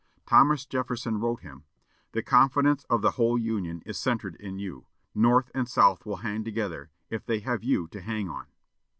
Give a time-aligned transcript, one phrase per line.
[0.25, 1.63] Thomas Jefferson wrote him:
[2.13, 4.87] "The confidence of the whole Union is centred in you....
[5.13, 8.47] North and South will hang together, if they have you to hang on."